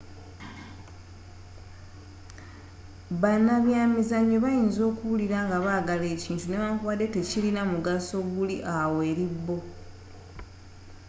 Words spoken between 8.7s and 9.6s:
awo eri bo